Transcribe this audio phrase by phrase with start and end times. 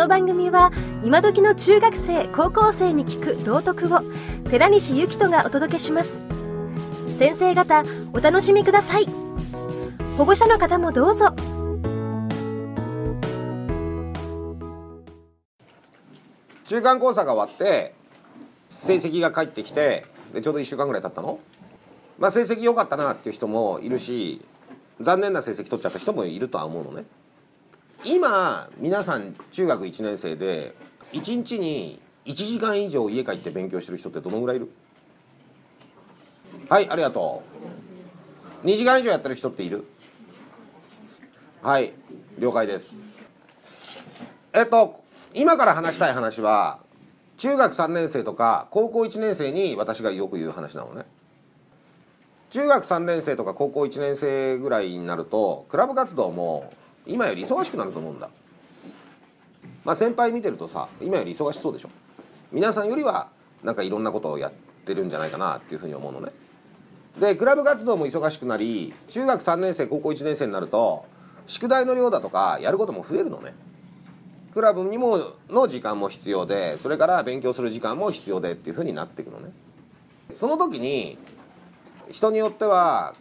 [0.00, 0.72] の番組は
[1.04, 4.00] 今時の中学生高校生に聞く道徳を
[4.48, 6.22] 寺西幸人がお届けします。
[7.18, 7.84] 先生方
[8.14, 9.06] お楽しみください。
[10.16, 11.34] 保護者の方もどうぞ。
[16.66, 17.92] 中間考査が終わって
[18.70, 21.40] 成績が返ってきてでちょうど1週間ぐらい経ったの？
[22.18, 24.40] まあ成績良かったなっていう人もいるし
[24.98, 27.04] 残念な成績取っちゃった人もいるとは思うのね。
[28.04, 30.74] 今皆さん中学1年生で
[31.12, 34.70] 1日に1時間以上家帰って勉強してる人ってどのぐらいいる？
[36.68, 37.42] はいありがと
[38.62, 38.66] う。
[38.66, 39.84] 2時間以上やってる人っている？
[41.62, 41.92] はい
[42.38, 43.02] 了解です。
[44.54, 45.04] えっと
[45.34, 46.80] 今から話したい話は
[47.36, 51.04] 中学3年生とか高校1年生に私がよく言う話なのね。
[52.48, 56.72] 中学3年生とか高校1年生ぐらいになるとクラブ活動も
[57.10, 58.28] 今より忙しくなると思うんだ。
[59.84, 61.90] まあ先輩見てるとさ今より忙しそうでしょ。
[62.52, 63.28] 皆さんよりは
[63.62, 64.52] なんかいろんなことをやっ
[64.84, 66.32] てるんじゃないかなっていうふうに思うのね。
[67.18, 71.04] でクラブ活動も忙しくなり中学3年生高校1年生になると
[71.46, 73.54] 宿題の量だとかやることも増えるのね。
[74.52, 79.52] クラブにもの時間も必要でそれから勉強する時間も必要でっていうふうになっていくのね。
[80.30, 81.18] その時に
[82.10, 83.14] 人によっては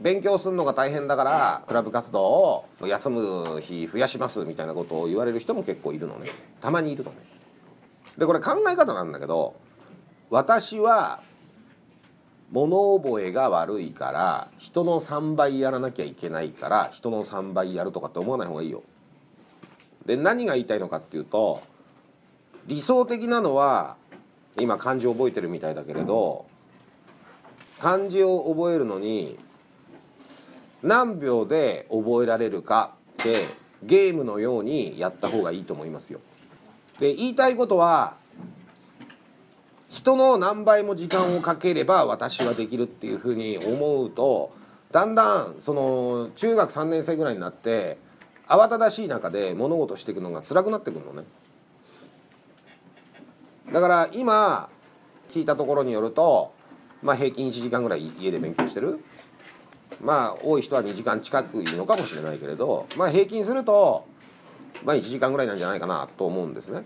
[0.00, 6.30] 勉強するのが大変だからクラブ活動を休む日増やしますみたいなことを言われる人も結構いるのね。
[6.60, 7.16] たまにいるのね。
[8.16, 9.54] でこれ考え方なんだけど
[10.30, 11.20] 私は
[12.50, 18.82] 物覚えが悪いから人の3倍やらなきゃいけないから人の3倍やるとかって思わない方がいいよ。
[20.06, 21.62] で何が言いたいのかっていうと
[22.66, 23.96] 理想的なのは
[24.58, 26.46] 今漢字を覚えてるみたいだけれど
[27.78, 29.38] 漢字を覚えるのに
[30.82, 33.46] 何秒で覚えられるかって
[33.82, 36.20] ゲームのようにやった方がいいと思いますよ。
[36.98, 38.14] で言いたいことは
[39.88, 44.52] 人の何倍も時間をかければ私はできるっていうふうに思うと
[44.92, 47.98] だんだんその中学3年生ぐらいになって
[48.46, 51.24] 慌ただしい中で物事していくのが辛くなってくるのね。
[53.72, 54.68] だから今
[55.30, 56.52] 聞いたところによると、
[57.02, 59.00] まあ、平均1時間ぐらい家で勉強してる
[60.02, 64.06] まあ多い人は2時間近くいるのかもしれないけれどまあ平均すると
[64.84, 66.84] まあ1時間ぐらいなんじゃないかなと思うんですね。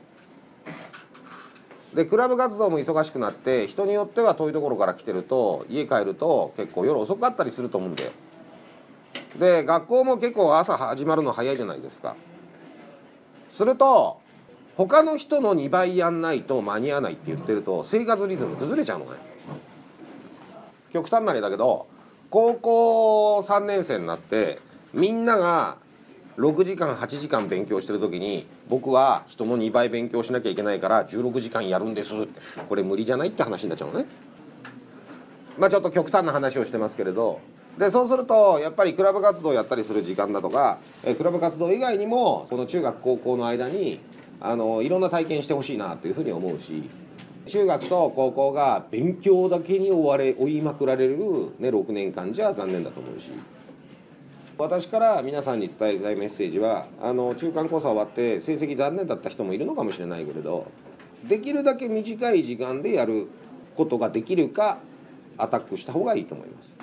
[1.94, 8.10] でクラブ活動も忙しくなって人によっては遠いところから来てると家帰ると結構夜遅かったりすると思うんで
[9.38, 12.16] で学校も結構朝始まるの早いじゃないですか。
[13.48, 14.20] すると
[14.76, 19.12] 他の人の2倍やんないと間に合わないって言ってると生活リズム崩れちゃうのね。
[20.92, 21.86] 極端な例だけど
[22.34, 24.58] 高校3年生になって
[24.92, 25.76] みんなが
[26.36, 32.12] 6時間8時間勉強してる時に僕は人の2倍勉強しなきゃいけないから16時間やるんです。
[32.12, 34.06] ってこれ無理じゃないって話になっちゃうのね。
[35.56, 37.38] まあちょっと極端な話をしてますけれど。
[37.78, 44.00] でそうするとやっぱりクラブ活動やったりする時間だとかえクラブ活動以外にもその中学高校の間に
[44.40, 46.82] あのいろんな体験してほしいなというふうに思うし。
[47.46, 51.16] 中学と高校が勉強だけに追われ追いまくられる、
[51.58, 53.30] ね、6年間じゃ残念だと思うし
[54.56, 60.66] 私から皆さんに伝えたいメッセージはあの中間考査終わって成績残念だった人もいるのかもしれないけれど
[61.24, 63.28] できるだけ短い時間でやる
[63.76, 64.78] ことができるか
[65.36, 66.74] アタックした方がいいと思います。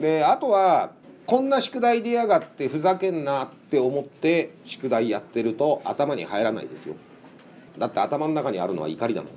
[0.00, 0.92] であとは
[1.26, 6.96] こんな宿題でやがってふざけんなって思って宿題やってると頭に入らないですよ
[7.78, 9.30] だって頭の中にあるのは怒りだもん。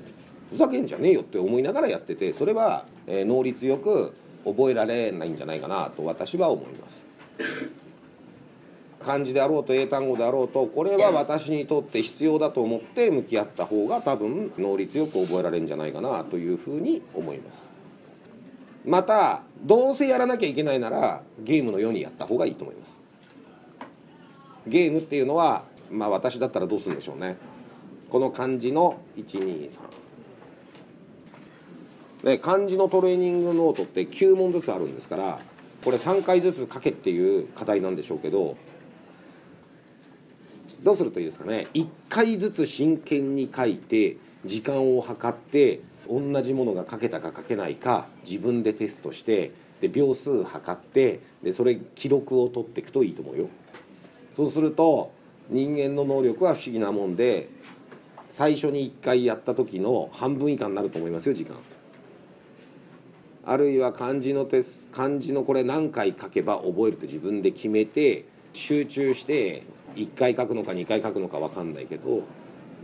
[0.49, 4.13] ふざけんじゃねえよって思いながらやっててそれは、えー、能率よく
[4.45, 7.05] 覚えられないんじゃないかなと私は思います。
[9.05, 17.69] 漢字であろうと英単語であろうとこれは私にとって必要だと思って向き合った方が多分能率よく覚えられるんじゃないかなというふうに思います。
[18.85, 22.97] またどうせやらなきゃいけないならゲームのようにやった方がいいと思います。
[24.65, 27.37] ゲームっていうのはまあ私だったらどうするんでしょうね。
[28.09, 29.79] この漢字の123
[32.23, 35.39] で漢字のトレーニングノートって9問ずつあるんですから
[35.83, 38.57] これ3回ずつ書けっていう課題なんでしょうけど
[40.83, 49.51] どうするといいですかね？1回ずつ真剣に書いて時間を計って同じものが書けたか書けないか自分でテストして
[49.81, 53.49] で秒数測ってでそれ記録を取っていくといいと思うよ。
[54.31, 55.11] そうすると
[55.49, 57.49] 人間の能力は不思議なもんで
[58.29, 61.55] 最初に1回やった時の半分以下になると思いますよ時間
[63.45, 69.63] あるいは漢字のテス漢字のこれ何回書けば覚えるって自分で決めて集中して
[69.95, 72.23] 1回書くのか2回書くのか分かんないけど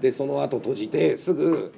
[0.01, 1.74] でその後閉じてすぐ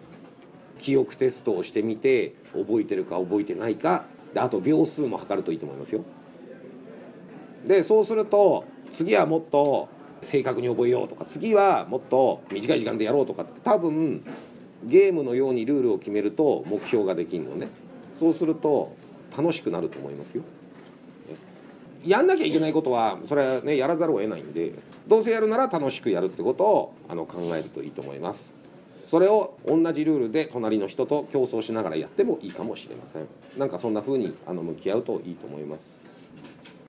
[0.80, 6.04] 記憶テストをしてみて覚えてるか覚えてないかであと秒数も測るといいと思いますよ。
[7.66, 9.90] でそうすると次はもっと
[10.26, 14.24] 正確に覚えようとか次はもっと短い時間でやろうとかって多分
[14.84, 17.70] ゲームのようにルールを決めると目標ができるのね。
[18.20, 18.94] そうすると
[19.36, 20.44] 楽しくなると思いますよ。
[22.06, 24.74] やんなきゃいけないことはそれはねやらざるを得ないんで
[25.08, 28.54] どうせやるなら楽しくやるってことをあの考えるといいと思います。
[29.08, 33.28] それを同じルールで隣の人と競争しながらやってもいいかもしれません。
[33.58, 36.04] なんかそんな風にあの向き合うといいと思います。